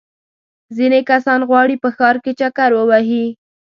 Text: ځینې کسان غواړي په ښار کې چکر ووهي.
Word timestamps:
ځینې 0.77 0.99
کسان 1.09 1.39
غواړي 1.49 1.75
په 1.83 1.89
ښار 1.95 2.15
کې 2.23 2.31
چکر 2.39 2.69
ووهي. 2.75 3.25